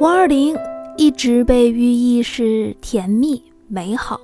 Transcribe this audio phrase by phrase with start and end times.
[0.00, 0.56] 五二零
[0.96, 4.20] 一直被寓意是甜蜜美好，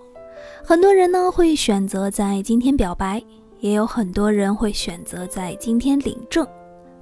[0.64, 3.22] 很多人呢会选择在今天表白，
[3.61, 6.45] 也有很多人会选择在今天领证。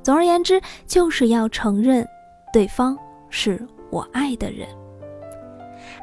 [0.02, 2.06] 总而言之，就是要承认
[2.52, 2.96] 对方
[3.30, 4.68] 是我爱的人。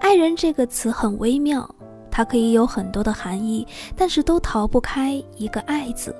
[0.02, 1.70] 爱人这个词很微妙，
[2.09, 6.13] 它可以有很多的含义，但是都逃不开一个“爱”字。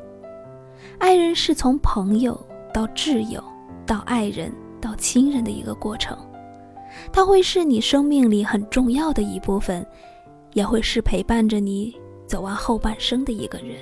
[1.00, 2.40] 爱人是从朋友
[2.72, 3.44] 到挚友，
[3.86, 6.16] 到爱人，到亲人的一个过程。
[7.12, 9.86] 他会是你生命里很重要的一部分，
[10.54, 13.78] 也会是陪伴着你走完后半生的一个人。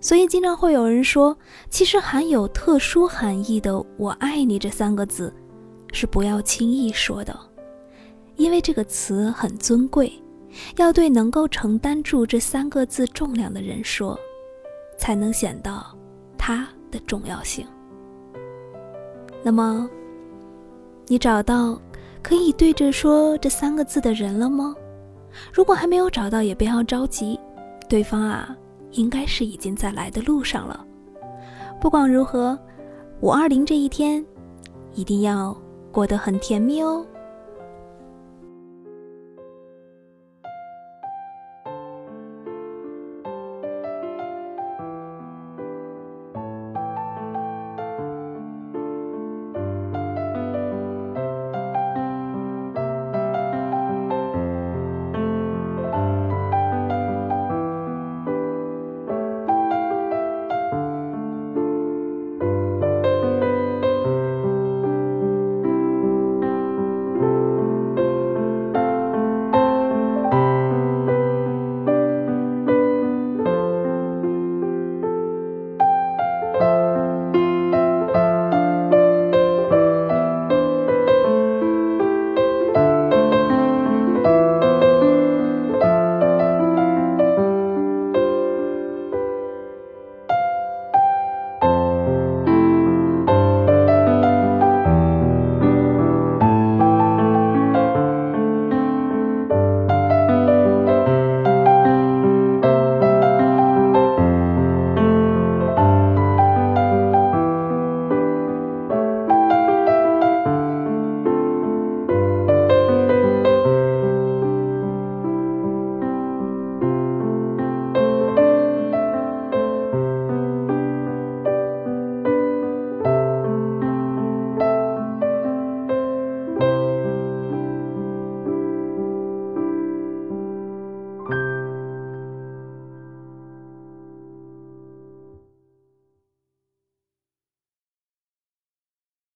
[0.00, 1.36] 所以，经常会有人说，
[1.70, 5.34] 其实含有特殊含义的“我爱你”这三个字，
[5.92, 7.34] 是不要轻易说的，
[8.36, 10.12] 因为这个词很尊贵，
[10.76, 14.18] 要对能够承担住这三个字重量的人说，
[14.98, 15.96] 才能显到
[16.36, 17.66] 它的重要性。
[19.42, 19.88] 那么。
[21.06, 21.78] 你找到
[22.22, 24.74] 可以对着说这三个字的人了吗？
[25.52, 27.38] 如果还没有找到，也不要着急，
[27.88, 28.56] 对方啊，
[28.92, 30.84] 应该是已经在来的路上了。
[31.80, 32.58] 不管如何，
[33.20, 34.24] 五二零这一天，
[34.94, 35.54] 一定要
[35.92, 37.04] 过得很甜蜜哦。